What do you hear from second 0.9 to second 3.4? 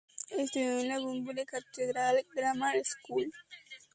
Bunbury Cathedral Grammar School.